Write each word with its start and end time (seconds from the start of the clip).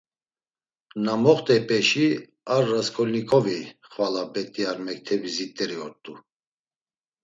Na 1.03 1.13
moxt̆eypeşi 1.23 2.07
ar 2.53 2.63
Rasǩolnikovi 2.71 3.57
xvala 3.91 4.23
bet̆i 4.33 4.63
ar 4.71 4.77
mektebi 4.85 5.29
zit̆eri 5.35 5.77
ort̆u. 5.85 6.13